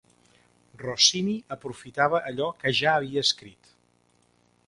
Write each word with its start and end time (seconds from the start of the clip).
Rossini 0.83 1.35
aprofitava 1.57 2.23
allò 2.31 2.49
que 2.63 2.73
ja 2.79 2.95
havia 3.01 3.25
escrit. 3.29 3.73